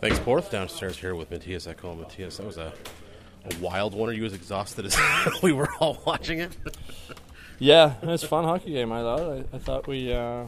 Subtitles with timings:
[0.00, 0.52] Thanks, Porth.
[0.52, 1.98] Downstairs here with Mattias Ekholm.
[1.98, 2.72] Mattias, that was a,
[3.44, 4.08] a wild one.
[4.08, 4.96] Are you as exhausted as
[5.42, 6.56] we were all watching it?
[7.58, 8.92] yeah, it was a fun hockey game.
[8.92, 9.20] I thought.
[9.20, 10.12] I, I thought we.
[10.12, 10.44] Uh,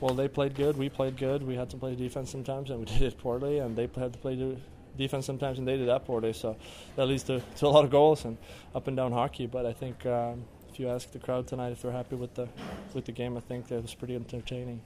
[0.00, 0.78] well, they played good.
[0.78, 1.46] We played good.
[1.46, 3.58] We had to play defense sometimes, and we did it poorly.
[3.58, 4.56] And they had to play
[4.96, 6.32] defense sometimes, and they did that poorly.
[6.32, 6.56] So
[6.96, 8.38] that leads to, to a lot of goals and
[8.74, 9.46] up and down hockey.
[9.46, 12.48] But I think um, if you ask the crowd tonight if they're happy with the
[12.94, 14.80] with the game, I think it was pretty entertaining.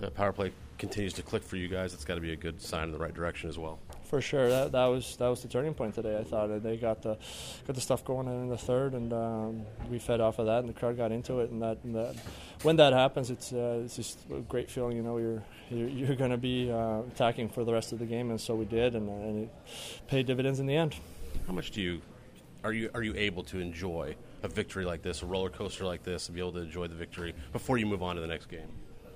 [0.00, 1.92] The power play continues to click for you guys.
[1.92, 3.78] It's got to be a good sign in the right direction as well.
[4.04, 6.18] For sure, that, that was that was the turning point today.
[6.18, 7.18] I thought they got the
[7.66, 10.68] got the stuff going in the third, and um, we fed off of that, and
[10.68, 11.50] the crowd got into it.
[11.50, 12.16] And that, and that
[12.62, 14.96] when that happens, it's uh, it's just a great feeling.
[14.96, 18.06] You know, you're you're, you're going to be uh, attacking for the rest of the
[18.06, 19.50] game, and so we did, and, and it
[20.08, 20.96] paid dividends in the end.
[21.46, 22.00] How much do you
[22.64, 26.02] are you are you able to enjoy a victory like this, a roller coaster like
[26.02, 28.46] this, and be able to enjoy the victory before you move on to the next
[28.46, 28.70] game?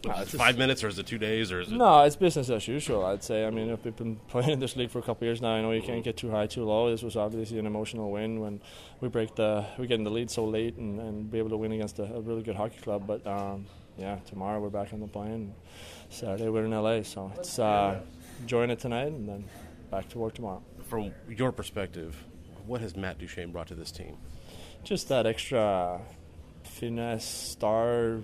[0.06, 1.76] No, it's five minutes, or is it two days, or is it?
[1.76, 3.04] No, it's business as usual.
[3.04, 3.46] I'd say.
[3.46, 5.62] I mean, if we've been playing in this league for a couple years now, I
[5.62, 6.90] know you can't get too high, too low.
[6.90, 8.60] This was obviously an emotional win when
[9.00, 11.56] we break the we get in the lead so late and, and be able to
[11.56, 13.06] win against a, a really good hockey club.
[13.06, 15.54] But um, yeah, tomorrow we're back on the plane.
[16.10, 18.00] Saturday we're in LA, so it's uh,
[18.40, 19.44] enjoying it tonight and then
[19.90, 20.62] back to work tomorrow.
[20.88, 22.24] From your perspective,
[22.66, 24.16] what has Matt Duchene brought to this team?
[24.82, 26.00] Just that extra
[26.62, 28.22] finesse, star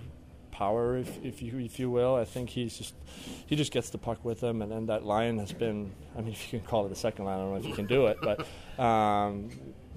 [0.61, 2.13] power, if, if you if you will.
[2.15, 2.93] I think he's just
[3.47, 5.91] he just gets the puck with him, and, then that line has been.
[6.15, 7.73] I mean, if you can call it a second line, I don't know if you
[7.73, 8.37] can do it, but
[8.89, 9.49] um,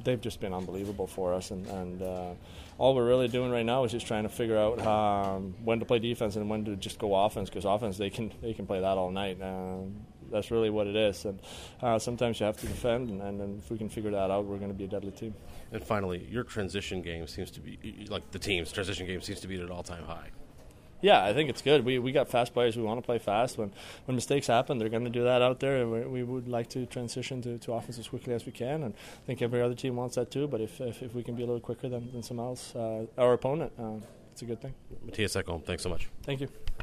[0.04, 1.66] they've just been unbelievable for us, and.
[1.66, 2.34] and uh,
[2.76, 5.84] all we're really doing right now is just trying to figure out um, when to
[5.84, 8.80] play defense and when to just go offense because offense they can they can play
[8.80, 9.40] that all night.
[9.40, 9.94] Um,
[10.32, 11.24] that's really what it is.
[11.24, 11.40] And
[11.80, 14.56] uh, sometimes you have to defend, and, and, if we can figure that out, we're
[14.56, 15.34] going to be a deadly team.
[15.70, 19.46] And finally, your transition game seems to be like the team's transition game seems to
[19.46, 20.30] be at an all-time high.
[21.04, 21.84] Yeah, I think it's good.
[21.84, 22.78] We we got fast players.
[22.78, 23.58] We want to play fast.
[23.58, 23.70] When
[24.06, 25.82] when mistakes happen, they're going to do that out there.
[25.82, 28.84] And we, we would like to transition to, to offense as quickly as we can.
[28.84, 30.48] And I think every other team wants that too.
[30.48, 33.04] But if if, if we can be a little quicker than, than someone else, uh,
[33.18, 33.98] our opponent, uh,
[34.32, 34.72] it's a good thing.
[35.06, 36.08] Mattias Ekholm, thanks so much.
[36.22, 36.48] Thank you.